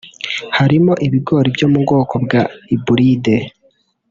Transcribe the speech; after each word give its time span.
harimo 0.57 0.93
ibigori 1.07 1.47
byo 1.55 1.67
mu 1.71 1.77
bwoko 1.83 2.13
bwa 2.23 2.41
hybride 2.67 3.35